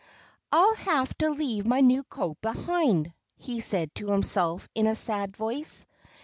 "I'll 0.51 0.73
have 0.77 1.15
to 1.19 1.29
leave 1.29 1.67
my 1.67 1.79
new 1.81 2.03
coat 2.03 2.41
behind," 2.41 3.13
he 3.37 3.59
said 3.59 3.93
to 3.93 4.07
himself 4.07 4.67
in 4.73 4.87
a 4.87 4.95
sad 4.95 5.37
voice. 5.37 5.85